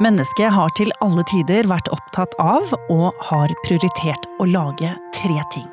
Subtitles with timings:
[0.00, 5.66] Mennesket har til alle tider vært opptatt av og har prioritert å lage tre ting.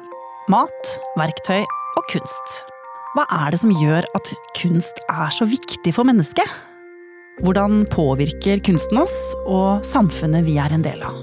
[0.51, 2.57] Mat, verktøy og kunst.
[3.15, 6.43] Hva er det som gjør at kunst er så viktig for mennesket?
[7.45, 11.15] Hvordan påvirker kunsten oss og samfunnet vi er en del av?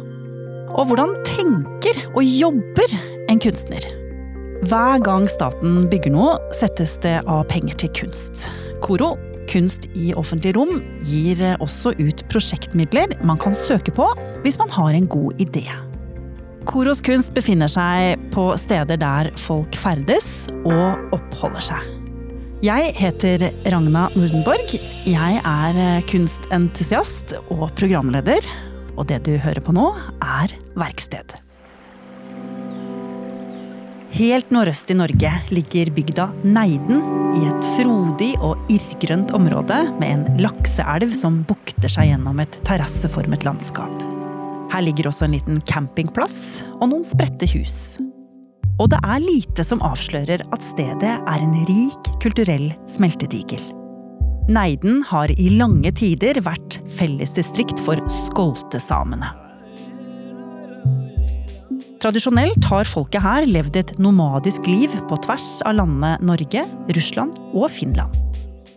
[0.81, 2.97] Og hvordan tenker og jobber
[3.29, 3.85] en kunstner?
[4.65, 8.47] Hver gang staten bygger noe, settes det av penger til kunst.
[8.81, 9.19] Koro,
[9.51, 14.09] Kunst i offentlig rom, gir også ut prosjektmidler man kan søke på
[14.45, 15.67] hvis man har en god idé.
[16.67, 21.93] Koros kunst befinner seg på steder der folk ferdes og oppholder seg.
[22.65, 24.75] Jeg heter Ragna Nordenborg.
[25.07, 28.51] Jeg er kunstentusiast og programleder.
[28.97, 29.91] Og det du hører på nå,
[30.25, 31.46] er Verksted.
[34.17, 37.03] Helt nordøst i Norge ligger bygda Neiden
[37.37, 43.45] i et frodig og irrgrønt område med en lakseelv som bukter seg gjennom et terrasseformet
[43.45, 44.07] landskap.
[44.73, 47.99] Her ligger også en liten campingplass og noen spredte hus.
[48.81, 53.61] Og det er lite som avslører at stedet er en rik kulturell smeltedigel.
[54.49, 59.35] Neiden har i lange tider vært fellesdistrikt for skoltesamene.
[61.97, 67.71] Tradisjonelt har folket her levd et nomadisk liv på tvers av landene Norge, Russland og
[67.73, 68.13] Finland.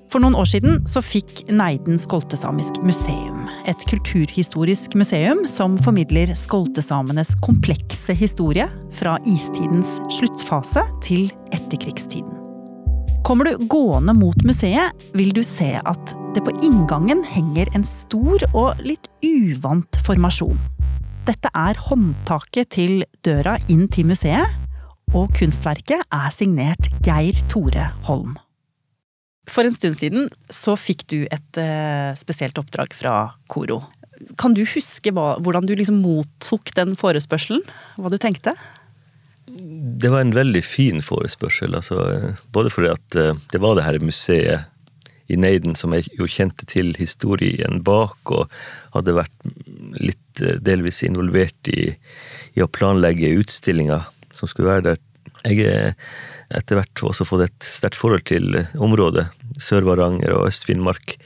[0.09, 3.43] For noen år siden så fikk Neiden Skoltesamisk museum.
[3.69, 8.65] Et kulturhistorisk museum som formidler skoltesamenes komplekse historie
[8.97, 12.33] fra istidens sluttfase til etterkrigstiden.
[13.27, 18.47] Kommer du gående mot museet, vil du se at det på inngangen henger en stor
[18.55, 20.57] og litt uvant formasjon.
[21.29, 24.49] Dette er håndtaket til døra inn til museet,
[25.13, 28.31] og kunstverket er signert Geir Tore Holm.
[29.49, 33.13] For en stund siden så fikk du et uh, spesielt oppdrag fra
[33.49, 33.83] Koro.
[34.41, 37.61] Kan du huske hva, hvordan du liksom mottok den forespørselen?
[38.01, 38.55] Hva du tenkte?
[39.49, 41.77] Det var en veldig fin forespørsel.
[41.77, 44.65] Altså, både fordi at uh, det var det her museet
[45.29, 48.49] i Neiden som jeg jo kjente til historien bak, og
[48.95, 49.51] hadde vært
[50.01, 51.91] litt eh, delvis involvert i,
[52.55, 54.03] i å planlegge utstillinga
[54.35, 55.05] som skulle være der.
[55.47, 55.95] Jeg har
[56.49, 59.27] etter hvert også fått et sterkt forhold til området,
[59.61, 61.19] Sør-Varanger og Øst-Finnmark.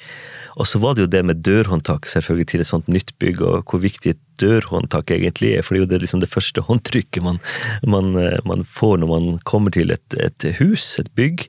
[0.59, 3.71] Og så var det jo det med dørhåndtak selvfølgelig til et sånt nytt bygg, og
[3.71, 5.65] hvor viktig et dørhåndtak egentlig er.
[5.65, 7.41] For det er jo det, liksom det første håndtrykket man,
[7.87, 11.47] man, eh, man, får når man kommer til et, et hus, et bygg.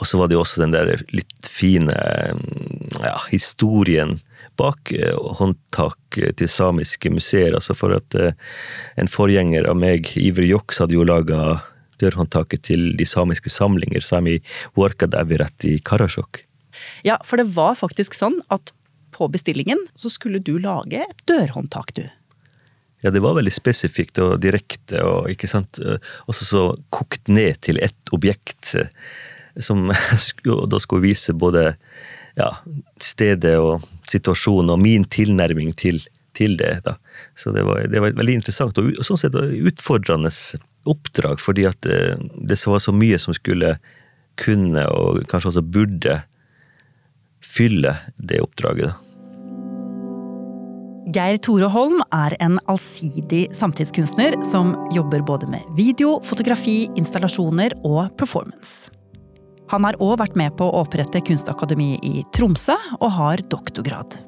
[0.00, 1.94] Og så var det jo også den der litt fine
[2.98, 4.18] ja, historien
[4.60, 7.54] bak eh, til samiske museer.
[7.56, 8.34] Altså for at eh,
[9.00, 11.60] en forgjenger av meg, Iver Joks, hadde jo laga
[12.02, 14.40] dørhåndtaket til de samiske samlinger, Sami
[14.78, 16.42] Warkadavirat i Karasjok.
[17.06, 18.74] Ja, for det var faktisk sånn at
[19.14, 22.02] på bestillingen så skulle du lage et dørhåndtak, du.
[23.04, 25.78] Ja, det var veldig spesifikt og direkte, og ikke sant,
[26.26, 28.72] også så kokt ned til ett objekt
[29.56, 29.92] som
[30.72, 31.74] da skulle vise både
[32.38, 32.50] ja,
[33.02, 36.00] stedet og situasjonen og min tilnærming til,
[36.36, 36.76] til det.
[36.86, 36.96] Da.
[37.38, 40.32] Så det var, det var, veldig interessant og sånn sett utfordrende
[40.84, 43.76] oppdrag, fordi at det, eh, det var så mye som skulle
[44.40, 46.22] kunne, og kanskje også burde,
[47.44, 48.90] fylle det oppdraget.
[48.90, 49.04] da.
[51.14, 58.08] Geir Tore Holm er en allsidig samtidskunstner som jobber både med video, fotografi, installasjoner og
[58.18, 58.88] performance.
[59.72, 64.18] Han har òg vært med på å opprette Kunstakademi i Tromsø, og har doktorgrad.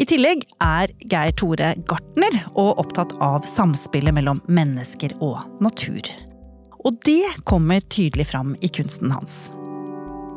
[0.00, 6.08] I tillegg er Geir Tore gartner og opptatt av samspillet mellom mennesker og natur.
[6.80, 9.50] Og det kommer tydelig fram i kunsten hans.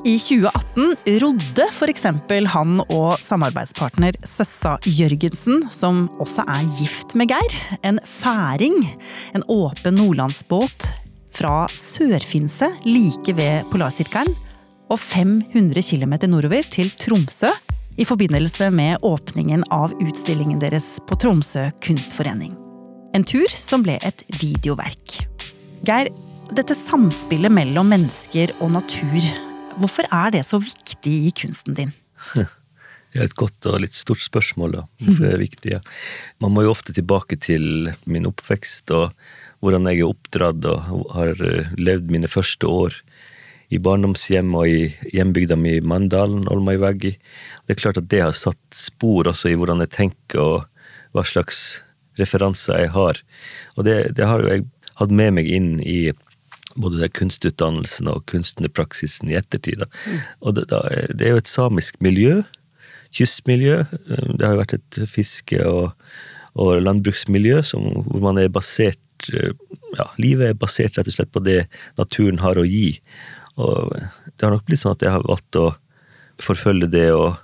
[0.03, 2.03] I 2018 rodde f.eks.
[2.51, 7.55] han og samarbeidspartner Søssa Jørgensen, som også er gift med Geir,
[7.87, 8.75] en færing,
[9.31, 10.91] en åpen nordlandsbåt
[11.33, 14.33] fra Sør-Finse, like ved Polarsirkelen,
[14.91, 17.49] og 500 km nordover til Tromsø
[17.97, 22.53] i forbindelse med åpningen av utstillingen deres på Tromsø kunstforening.
[23.13, 25.19] En tur som ble et videoverk.
[25.85, 26.09] Geir,
[26.53, 29.29] dette samspillet mellom mennesker og natur,
[29.77, 31.95] hvorfor er det så viktig i kunsten din?
[33.13, 34.83] Det er et godt og litt stort spørsmål, da.
[35.05, 35.75] Hvorfor det viktig?
[35.75, 35.81] Ja.
[36.41, 39.11] Man må jo ofte tilbake til min oppvekst og
[39.63, 42.97] hvordan jeg er oppdratt og har eh, levd mine første år
[43.73, 47.15] i barndomshjem og i hjembygda mi Mandalen, Olmaivegi.
[47.65, 50.67] Det er klart at det har satt spor også i hvordan jeg tenker og
[51.15, 51.81] hva slags
[52.19, 53.21] referanser jeg har.
[53.77, 54.67] Og det, det har jo jeg
[54.99, 56.11] hatt med meg inn i
[56.75, 59.85] både det kunstutdannelsen og kunstnerpraksisen i ettertid.
[59.85, 60.19] Mm.
[60.41, 62.41] Og det, det, er jo et samisk miljø
[63.13, 63.83] kystmiljø.
[64.09, 65.91] Det har jo vært et fiske- og,
[66.57, 71.43] og landbruksmiljø som, hvor man er basert ja, Livet er basert rett og slett på
[71.45, 71.63] det
[71.99, 72.97] naturen har å gi.
[73.61, 75.71] Og det har nok blitt sånn at jeg har valgt å
[76.41, 77.35] forfølge det og,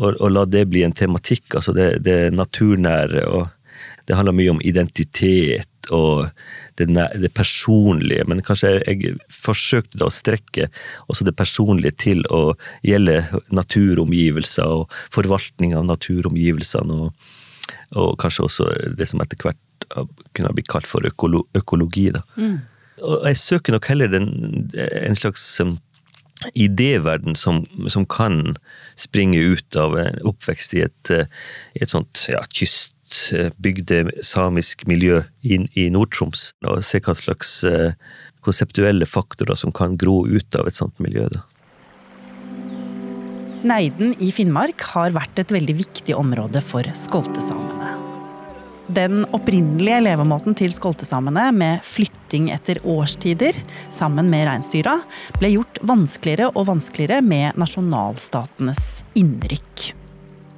[0.00, 1.58] og, og la det bli en tematikk.
[1.58, 3.26] Altså det, det naturnære.
[3.28, 3.50] og
[4.06, 6.28] Det handler mye om identitet og
[6.78, 6.86] det,
[7.18, 10.68] det, personlige, men kanskje jeg forsøkte da å strekke
[11.10, 12.54] også det personlige til å
[12.86, 17.34] gjelde naturomgivelser og forvaltning av naturomgivelsene, og,
[17.96, 19.60] og kanskje også det som etter hvert
[19.90, 22.10] kunne ha blitt kalt for økolo, økologi.
[22.14, 22.22] da.
[22.36, 22.58] Mm.
[23.00, 24.28] Og jeg søker nok heller den,
[24.76, 25.78] en slags um,
[26.54, 28.56] idéverden som, som, kan
[29.00, 31.24] springe ut av en oppvekst i et, uh,
[31.76, 32.96] i et sånt ja, kyst
[33.58, 37.90] bygde samisk miljø i, i Nord-Troms, og se hva slags uh,
[38.46, 41.26] konseptuelle faktorer som kan gro ut av et sånt miljø.
[41.32, 41.42] Da.
[43.60, 47.59] Neiden i Finnmark har vært et veldig viktig område for skoltesamene.
[48.90, 53.54] Den opprinnelige levemåten til skoltesamene, med flytting etter årstider
[53.94, 54.96] sammen med reinsdyra,
[55.38, 59.92] ble gjort vanskeligere og vanskeligere med nasjonalstatenes innrykk.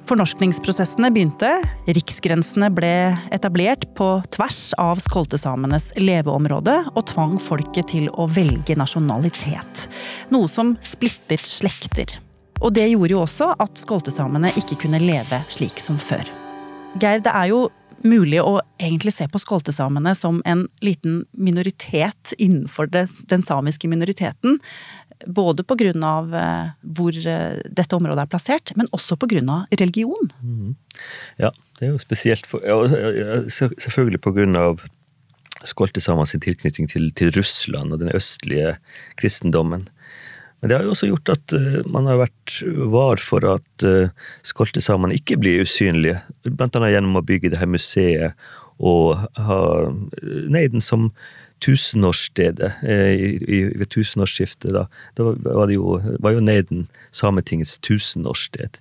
[0.09, 1.51] Fornorskningsprosessene begynte,
[1.85, 2.95] riksgrensene ble
[3.35, 9.87] etablert på tvers av skoltesamenes leveområde og tvang folket til å velge nasjonalitet.
[10.33, 12.17] Noe som splittet slekter.
[12.63, 16.25] Og det gjorde jo også at skoltesamene ikke kunne leve slik som før.
[16.99, 17.63] Geir, det er jo
[18.03, 24.59] mulig å egentlig se på skoltesamene som en liten minoritet innenfor den samiske minoriteten.
[25.25, 25.91] Både pga.
[25.93, 29.63] Eh, hvor eh, dette området er plassert, men også pga.
[29.71, 30.31] religion.
[30.41, 30.75] Mm.
[31.37, 34.75] Ja, det er jo spesielt for, ja, Selvfølgelig pga.
[35.63, 38.77] skoltesamene sin tilknytning til, til Russland og den østlige
[39.15, 39.87] kristendommen.
[40.63, 42.57] Men det har jo også gjort at uh, man har vært
[42.87, 44.13] var for at uh,
[44.47, 46.21] skoltesamene ikke blir usynlige.
[46.47, 48.45] Blant annet gjennom å bygge det her museet
[48.79, 49.59] og ha
[50.23, 51.09] Neiden som
[51.63, 54.71] tusenårsstedet uh, ved tusenårsskiftet.
[54.71, 54.87] Da,
[55.19, 58.79] da var, det jo, var jo Neiden Sametingets tusenårssted.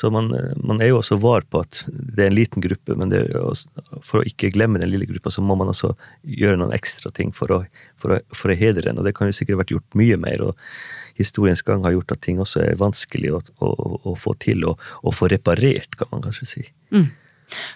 [0.00, 3.10] Så man, man, er jo også var på at det er en liten gruppe, men
[3.36, 5.90] også, for å ikke glemme den lille gruppa, så må man altså
[6.24, 7.58] gjøre noen ekstra ting for å,
[8.00, 8.96] for å, for å hedre den.
[8.96, 10.46] Og det kan jo sikkert vært gjort mye mer.
[10.48, 13.70] og Historiens gang har gjort at ting også er vanskelig å, å,
[14.08, 16.64] å få til og, å få reparert, kan man kanskje si.
[16.96, 17.10] Mm.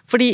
[0.09, 0.33] Fordi,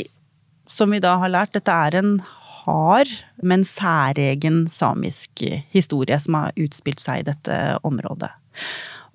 [0.71, 2.15] som vi da har lært, dette er en
[2.61, 3.11] hard,
[3.43, 5.43] men særegen samisk
[5.75, 8.31] historie som har utspilt seg i dette området.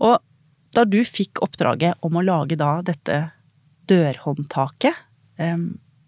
[0.04, 0.20] Og
[0.76, 3.22] da du fikk oppdraget om å lage da dette
[3.90, 5.04] dørhåndtaket,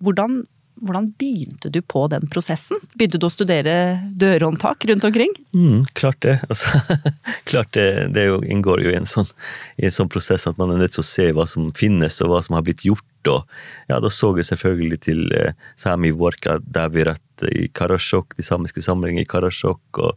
[0.03, 0.41] hvordan,
[0.83, 2.81] hvordan begynte du på den prosessen?
[2.95, 3.75] Begynte du å studere
[4.19, 5.35] dørhåndtak rundt omkring?
[5.55, 6.39] Mm, klart det.
[6.49, 6.81] Altså,
[7.51, 9.31] klart det, det jo, inngår jo i en, sånn,
[9.77, 12.35] i en, sånn, prosess at man er nødt til å se hva som finnes, og
[12.35, 13.07] hva som har blitt gjort.
[13.31, 13.59] Og,
[13.91, 19.25] ja, da så jeg selvfølgelig til eh, Sami Vorka Davirat i Karasjok, de samiske samlingene
[19.25, 20.15] i Karasjok, og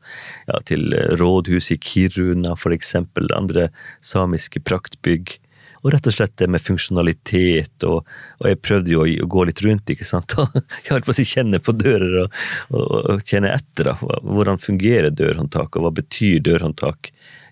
[0.49, 3.69] ja, til eh, rådhuset i Kiruna, for eksempel, andre
[4.05, 5.37] samiske praktbygg.
[5.81, 8.05] Og rett og slett det med funksjonalitet, og,
[8.37, 10.35] og jeg prøvde jo å gå litt rundt, ikke sant.
[10.37, 12.83] Og jeg holdt på å si kjenne på dører og, og,
[13.15, 13.89] og kjenne etter.
[13.89, 13.95] da.
[14.21, 17.09] Hvordan fungerer dørhåndtak, og hva betyr dørhåndtak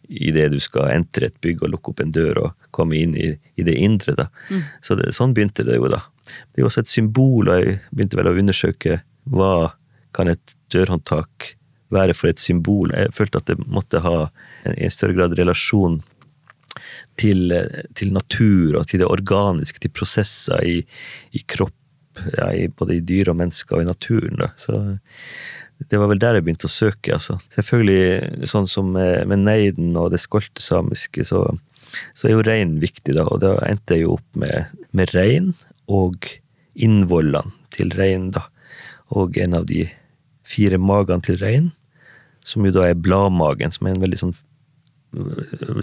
[0.09, 3.13] i det du skal entre et bygg og lukke opp en dør og komme inn
[3.17, 3.29] i,
[3.61, 4.15] i det indre.
[4.17, 4.29] da.
[4.49, 4.63] Mm.
[4.81, 6.01] Så det, Sånn begynte det jo, da.
[6.25, 9.71] Det er også et symbol, og jeg begynte vel å undersøke hva
[10.15, 11.53] kan et dørhåndtak
[11.93, 12.93] være for et symbol.
[12.93, 15.99] Jeg følte at det måtte ha en, en større grad relasjon
[17.19, 17.53] til,
[17.97, 20.77] til, natur og til det organiske, til prosesser i,
[21.35, 21.75] i kropp,
[22.37, 24.37] ja, i, både i dyr og mennesker og i naturen.
[24.41, 24.51] Da.
[24.59, 24.77] Så
[25.89, 27.15] det var vel der jeg begynte å søke.
[27.15, 27.39] Altså.
[27.53, 31.45] Selvfølgelig, sånn som med, med neiden og det skoltesamiske, så,
[32.13, 33.25] så er jo rein viktig, da.
[33.27, 35.53] Og da endte jeg jo opp med, med rein
[35.89, 36.29] og
[36.79, 38.45] innvollene til rein, da.
[39.15, 39.87] Og en av de
[40.49, 41.71] fire magene til rein,
[42.45, 44.37] som jo da er bladmagen, som er en veldig sånn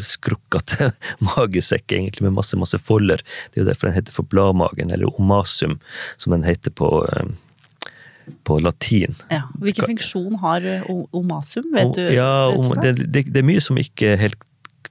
[0.07, 0.93] skrukkete
[1.33, 3.23] magesekk, egentlig, med masse masse folder.
[3.51, 5.79] Det er jo derfor den heter for bladmagen, eller omasum,
[6.17, 9.17] som den heter på, eh, på latin.
[9.31, 11.73] Ja, Hvilken funksjon har eh, omasum?
[11.75, 12.05] Vet du?
[12.15, 12.53] Ja,
[12.83, 14.47] det, det, det, er mye som ikke er helt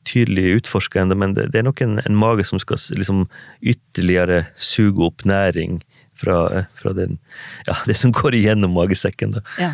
[0.06, 3.26] tydelig utforska ennå, men det, det, er nok en, en, mage som skal liksom
[3.64, 5.80] ytterligere suge opp næring
[6.16, 7.18] fra, fra den,
[7.68, 9.36] ja, det som går igjennom magesekken.
[9.38, 9.46] Da.
[9.62, 9.72] Ja.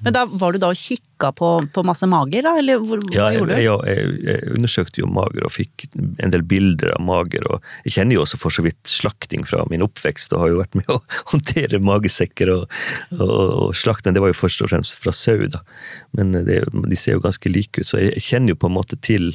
[0.00, 2.56] Men da var du da og kikka kikka på, på, masse mager, da?
[2.58, 3.62] Eller hvor, hva jeg, gjorde du?
[3.62, 7.44] Ja, jeg, jeg, undersøkte jo mager og fikk en del bilder av mager.
[7.50, 10.60] og Jeg kjenner jo også for så vidt slakting fra min oppvekst og har jo
[10.62, 11.00] vært med å
[11.32, 12.78] håndtere magesekker og,
[13.18, 13.34] og,
[13.66, 15.62] og slakt, men det var jo først og fremst fra sau, da.
[16.16, 18.98] Men det, de ser jo ganske like ut, så jeg kjenner jo på en måte
[19.00, 19.34] til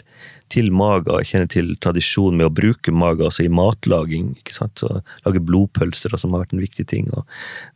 [0.53, 1.23] til mager.
[1.23, 4.35] Jeg kjenner til tradisjonen med å bruke mager altså i matlaging.
[4.37, 4.77] ikke sant?
[4.77, 7.09] Så lage blodpølser, som har vært en viktig ting.
[7.17, 7.25] og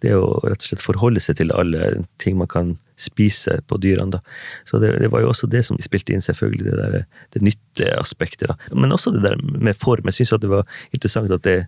[0.05, 4.17] Det å rett og slett forholde seg til alle ting man kan spise på dyrene.
[4.17, 4.21] da.
[4.67, 8.51] Så det, det var jo også det som spilte inn, selvfølgelig, det, der, det nytteaspektet.
[8.51, 8.57] da.
[8.75, 10.09] Men også det der med form.
[10.11, 11.59] Jeg syns det var interessant at det,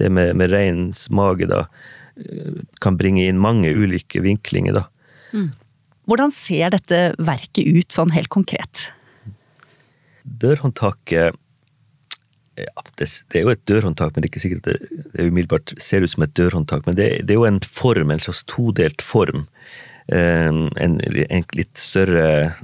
[0.00, 1.66] det med, med reinens mage da,
[2.82, 4.80] kan bringe inn mange ulike vinklinger.
[4.80, 4.86] da.
[5.32, 5.50] Mm.
[6.08, 8.88] Hvordan ser dette verket ut sånn helt konkret?
[10.24, 11.36] Dørhåndtaket
[12.58, 15.74] ja, det, det, er jo et dørhåndtak, men det er ikke sikkert det, det umiddelbart
[15.82, 16.86] ser ut som et dørhåndtak.
[16.88, 19.46] Men det, det, er jo en form, en slags todelt form.
[20.08, 22.54] En, en, en litt større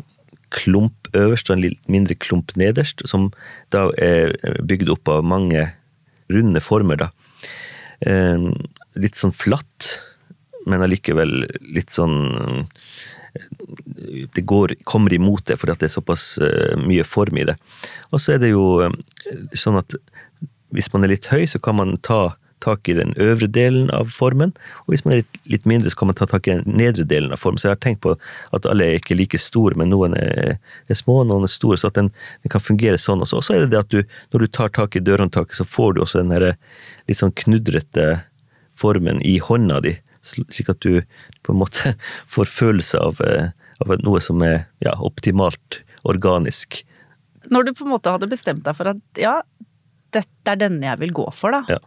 [0.54, 3.30] klump øverst og en litt mindre klump nederst, som
[3.74, 4.34] da er
[4.64, 5.66] bygd opp av mange
[6.32, 7.04] runde former.
[7.04, 7.10] da.
[8.98, 9.90] Litt sånn flatt,
[10.64, 12.16] men allikevel litt sånn
[13.34, 16.26] det går, kommer imot det, fordi det er såpass
[16.78, 17.56] mye form i det.
[18.14, 18.86] Og så er det jo
[19.58, 19.96] sånn at
[20.74, 24.12] hvis man er litt høy, så kan man ta tak i den øvre delen av
[24.14, 27.04] formen, og hvis man er litt, mindre, så kan man ta tak i den nedre
[27.08, 27.60] delen av formen.
[27.60, 28.14] Så jeg har tenkt på
[28.56, 30.56] at alle er ikke like store, men noen er,
[30.88, 32.12] er små, noen er store, så at den,
[32.44, 33.40] den kan fungere sånn også.
[33.40, 35.96] Og så er det det at du, når du tar tak i dørhåndtaket, så får
[35.96, 36.48] du også den her
[37.08, 38.08] litt sånn knudrete
[38.78, 41.04] formen i hånda di, slik at du
[41.44, 41.94] på en måte
[42.34, 46.82] får følelse av uh, av noe som er ja, optimalt organisk.
[47.52, 49.38] Når du på en måte hadde bestemt deg for at ja,
[50.14, 51.76] dette er denne jeg vil gå for, da.
[51.76, 51.80] Ja.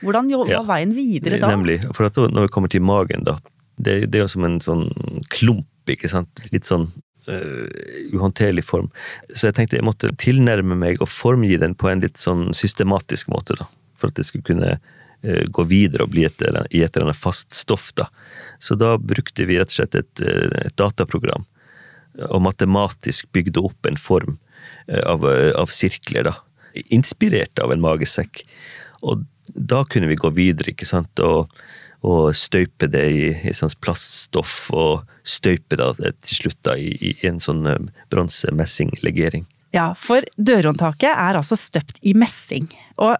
[0.00, 0.62] Hvordan var ja.
[0.66, 1.50] veien videre da?
[1.50, 1.80] Nemlig.
[1.96, 3.38] For når vi kommer til magen, da.
[3.78, 4.86] Det, det er jo som en sånn
[5.32, 6.42] klump, ikke sant.
[6.52, 6.88] Litt sånn
[7.30, 7.66] uh,
[8.12, 8.90] uhåndterlig form.
[9.32, 13.30] Så jeg tenkte jeg måtte tilnærme meg og formgi den på en litt sånn systematisk
[13.32, 13.68] måte, da.
[13.98, 17.20] For at det skulle kunne uh, gå videre og bli et, i et eller annet
[17.20, 18.08] fast stoff, da.
[18.62, 21.46] Så da brukte vi rett og slett et, eh, et dataprogram
[22.26, 24.38] og matematisk bygde opp en form
[25.06, 25.22] av,
[25.54, 26.32] av, sirkler, da.
[26.90, 28.40] Inspirert av en magesekk.
[29.06, 29.22] Og
[29.54, 31.52] da kunne vi gå videre, ikke sant, og,
[32.06, 37.14] og støype det i, i sånn plaststoff, og støype det til slutt da, i, i
[37.28, 37.64] en sånn
[38.12, 39.46] bronse-messinglegering.
[39.76, 42.70] Ja, for dørhåndtaket er altså støpt i messing.
[42.96, 43.18] Og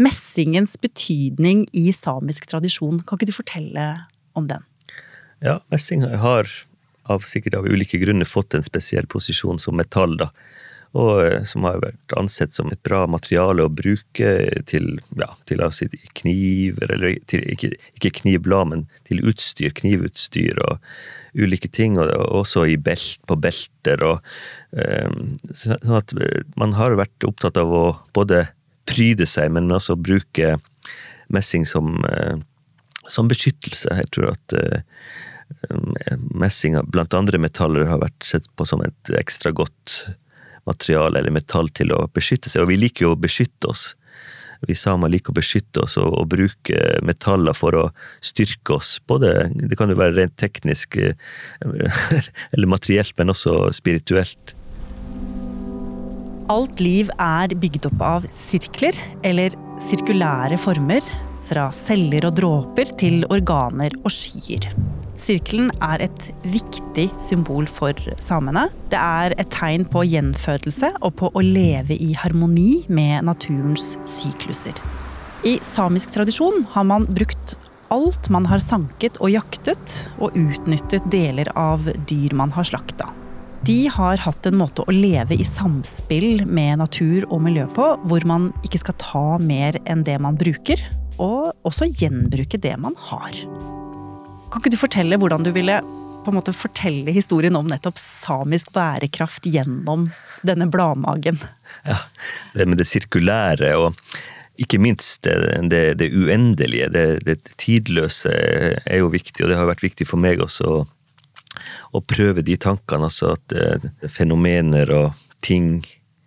[0.00, 3.86] messingens betydning i samisk tradisjon, kan ikke du fortelle
[4.36, 4.64] om den?
[5.44, 6.48] Ja, messing har
[7.06, 10.16] av, sikkert av ulike grunner fått en spesiell posisjon som metall.
[10.20, 10.30] da,
[10.96, 14.32] og eh, Som har vært ansett som et bra materiale å bruke
[14.70, 14.88] til,
[15.20, 15.88] ja, til altså
[16.18, 20.80] kniver, eller til, ikke, ikke knivblad, men til utstyr, knivutstyr og
[21.36, 21.98] ulike ting.
[22.00, 22.10] Og,
[22.40, 24.02] også belt, på belter.
[24.02, 24.24] og
[24.72, 26.16] um, sånn at
[26.56, 27.86] Man har vært opptatt av å
[28.16, 28.46] både
[28.88, 30.56] pryde seg, men også bruke
[31.28, 31.96] messing som
[33.10, 33.92] som beskyttelse.
[34.00, 34.78] Jeg tror at uh,
[36.34, 39.98] messing blant andre metaller har vært sett på som et ekstra godt
[40.66, 42.64] materiale eller metall til å beskytte seg.
[42.64, 43.94] Og vi liker jo å beskytte oss.
[44.66, 47.84] Vi samer liker å beskytte oss og, og, bruke metaller for å
[48.24, 48.96] styrke oss.
[49.08, 51.12] Både, det kan jo være rent teknisk eh,
[52.54, 54.56] eller materielt, men også spirituelt.
[56.52, 58.96] Alt liv er bygd opp av sirkler,
[59.26, 61.02] eller sirkulære former,
[61.46, 64.70] fra celler og dråper til organer og skyer.
[65.16, 68.66] Sirkelen er et viktig symbol for samene.
[68.92, 74.76] Det er et tegn på gjenfødelse og på å leve i harmoni med naturens sykluser.
[75.46, 77.56] I samisk tradisjon har man brukt
[77.94, 83.12] alt man har sanket og jaktet, og utnyttet deler av dyr man har slakta.
[83.66, 88.26] De har hatt en måte å leve i samspill med natur og miljø på, hvor
[88.28, 90.82] man ikke skal ta mer enn det man bruker,
[91.22, 93.34] og også gjenbruke det man har.
[94.50, 95.80] Kan ikke du fortelle hvordan du ville
[96.26, 100.08] på en måte fortelle historien om nettopp samisk bærekraft gjennom
[100.46, 101.38] denne bladmagen?
[101.86, 102.00] Ja,
[102.54, 103.94] det med det sirkulære og
[104.56, 105.36] ikke minst det,
[105.70, 109.44] det, det uendelige, det, det, tidløse, er jo viktig.
[109.44, 110.80] Og det har vært viktig for meg også å,
[111.92, 113.10] å prøve de tankene.
[113.10, 115.82] Altså at eh, fenomener og ting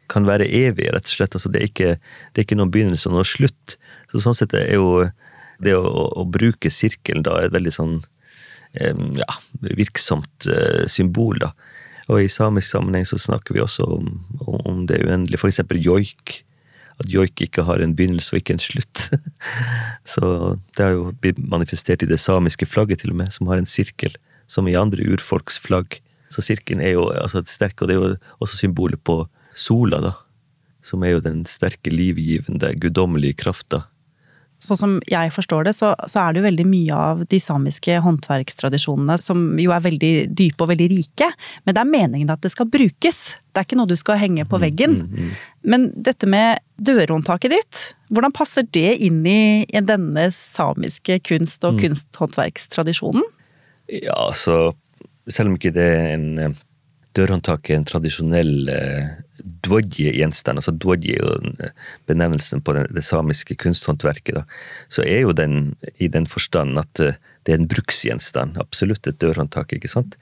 [0.10, 1.38] kan være evige, rett og slett.
[1.38, 1.96] Altså det, er ikke,
[2.34, 3.80] det er ikke noen begynnelse og noen slutt.
[4.12, 5.08] Så sånn sett er jo
[5.64, 8.00] det å, å bruke sirkelen da er et veldig sånn
[8.70, 11.54] ja, virksomt uh, symbol, da.
[12.10, 14.08] Og i samisk sammenheng så snakker vi også om,
[14.46, 15.42] om det uendelige.
[15.42, 16.40] For eksempel joik.
[17.00, 19.04] At joik ikke har en begynnelse og ikke en slutt.
[20.14, 23.62] så det har jo blitt manifestert i det samiske flagget, til og med, som har
[23.62, 24.18] en sirkel.
[24.50, 26.00] Som i andre urfolks flagg.
[26.34, 29.22] Så sirkelen er jo altså, sterk, og det er jo også symbolet på
[29.54, 30.16] sola, da.
[30.86, 33.86] Som er jo den sterke, livgivende, guddommelige krafta
[34.60, 38.00] sånn som jeg forstår det, så, så, er det jo veldig mye av de samiske
[38.04, 41.30] håndverkstradisjonene som jo er veldig dype og veldig rike.
[41.64, 43.22] Men det er meningen at det skal brukes.
[43.50, 44.98] Det er ikke noe du skal henge på veggen.
[45.00, 45.64] Mm, mm, mm.
[45.72, 51.80] Men dette med dørhåndtaket ditt, hvordan passer det inn i, i denne samiske kunst- og
[51.80, 53.24] kunsthåndverkstradisjonen?
[53.90, 54.74] Ja, så
[55.30, 56.62] selv om ikke det er en eh,
[57.18, 58.54] dørhåndtak er en tradisjonell
[59.66, 61.74] dwodji-gjenstand, altså dvodje er jo eh,
[62.10, 64.46] benevnelsen på det, samiske kunsthåndverket, da,
[64.92, 68.60] så er jo den i den forstand at eh, det er en bruksgjenstand.
[68.62, 70.18] Absolutt et dørhåndtak, ikke sant.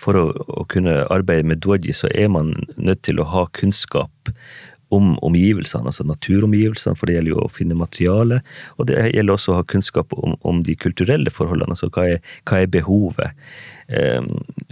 [0.00, 4.32] For å, å kunne arbeide med dvodje så er man nødt til å ha kunnskap
[4.94, 8.40] om omgivelsene, altså naturomgivelsene, for det gjelder jo å finne materiale.
[8.78, 12.34] Og det gjelder også å ha kunnskap om, om de kulturelle forholdene, altså hva er,
[12.48, 13.46] hva er behovet.
[13.88, 14.20] Eh,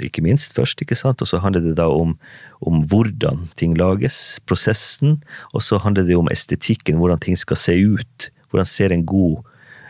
[0.08, 1.22] ikke minst først, ikke sant.
[1.22, 2.16] Og så handler det da om,
[2.60, 5.18] om hvordan ting lages, prosessen.
[5.52, 8.28] Og så handler det om estetikken, hvordan ting skal se ut.
[8.50, 9.42] Hvordan ser en god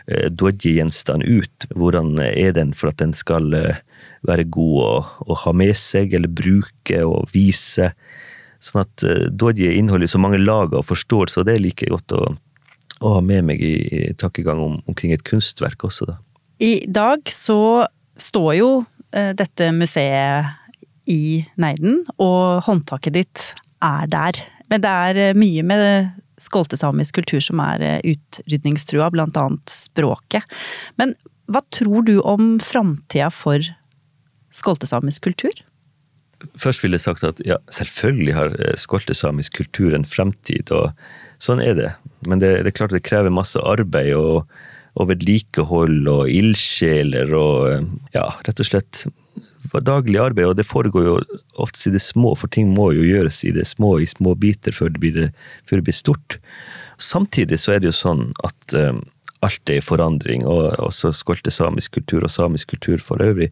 [0.07, 1.67] eh, dodgy-gjenstand ut?
[1.75, 3.81] Hvordan er den for at den skal eh,
[4.27, 4.93] være god å,
[5.27, 7.91] å ha med seg, eller bruke og vise?
[8.63, 12.15] Sånn at eh, Dodje inneholder så mange lag av forståelse, og det er like godt
[12.15, 12.23] å,
[13.03, 16.19] å ha med meg i, i tankegang om, omkring et kunstverk også, da.
[16.63, 17.83] I dag så
[18.19, 18.69] står jo
[19.13, 20.49] dette museet
[21.05, 23.43] i Neiden, og håndtaket ditt
[23.83, 24.39] er der.
[24.71, 25.83] Men det er uh, mye med
[26.41, 30.47] skoltesamisk kultur som er utrydningstrua, blant annet språket.
[30.99, 31.13] Men
[31.51, 33.63] hva tror du om framtida for
[34.53, 35.53] skoltesamisk kultur?
[36.59, 40.91] Først ville jeg sagt at ja, selvfølgelig har eh, skoltesamisk kultur en fremtid, og
[41.43, 41.91] sånn er det.
[42.27, 44.49] Men det, det er klart det krever masse arbeid og,
[44.93, 49.05] og vedlikehold og ildsjeler og eh, ja, rett og slett
[49.81, 50.51] daglig arbeid.
[50.51, 51.15] Og det foregår jo
[51.61, 54.75] oftest i det små, for ting må jo gjøres i det små, i små biter
[54.75, 55.31] før det blir,
[55.65, 56.37] før det blir stort.
[57.01, 59.01] Samtidig så er det jo sånn at um,
[59.43, 63.49] alt er i forandring, og så skolte samisk kultur og samisk kultur for øvrig.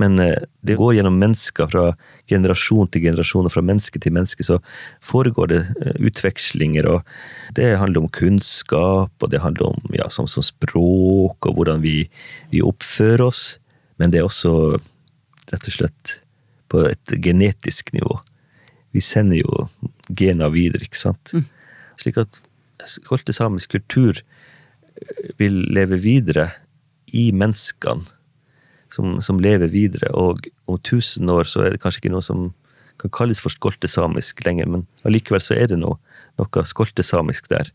[0.00, 1.84] Men eh, det går gjennom mennesker fra
[2.30, 4.58] generasjon til generasjon, og fra menneske til menneske så
[5.04, 10.28] foregår det eh, utvekslinger, og det handler om kunnskap, og det handler om ja, som,
[10.30, 12.04] som språk, og hvordan vi,
[12.52, 13.44] vi, oppfører oss.
[14.00, 14.54] Men det er også
[15.50, 16.18] rett og slett
[16.70, 18.20] på et genetisk nivå.
[18.94, 19.66] Vi sender jo
[20.18, 21.32] gener videre, ikke sant.
[21.34, 21.46] Mm.
[22.00, 22.40] Slik at
[22.88, 24.22] skolte samisk kultur
[25.40, 26.50] vil leve videre
[27.16, 28.06] i menneskene
[28.94, 30.10] som, som, lever videre.
[30.14, 32.50] Og om tusen år så er det kanskje ikke noe som
[33.00, 35.96] kan kalles for skoltesamisk lenger, men allikevel så er det noe,
[36.40, 37.70] noe skoltesamisk der.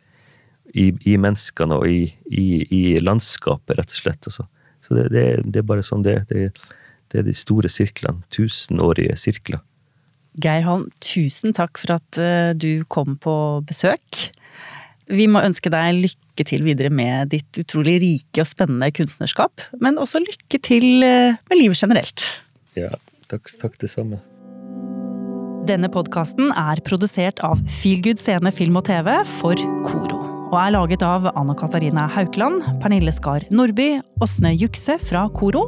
[0.75, 4.27] I, i menneskene og i, i, i, landskapet, rett og slett.
[4.27, 4.47] Altså.
[4.83, 6.49] Så det, det, det, er bare sånn det, det,
[7.13, 8.25] det er de store sirklene.
[8.33, 9.63] Tusenårige sirkler.
[10.41, 13.35] Geir Holm, tusen takk for at eh, du kom på
[13.69, 14.25] besøk.
[15.05, 19.99] Vi må ønske deg lykke til videre med ditt utrolig rike og spennende kunstnerskap, men
[20.01, 22.25] også lykke til eh, med livet generelt.
[22.77, 22.95] Ja,
[23.29, 24.21] takk, takk det samme.
[25.65, 30.23] Denne podkasten er produsert av Feelgood Scene Film og TV for Koro.
[30.51, 35.67] Og er laget av Anna Katarina Haukeland, Pernille Skar Nordby, Åsne Jukse fra Koro,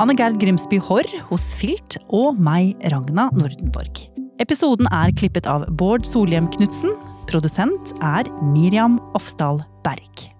[0.00, 4.06] Anne Gerd Grimsby Haarr hos Filt og meg, Ragna Nordenborg.
[4.42, 6.96] Episoden er klippet av Bård Solhjem Knutsen
[7.34, 10.33] Produsent er Miriam Ofsdal Berg.